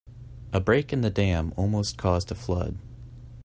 [0.51, 2.79] A break in the dam almost caused a flood.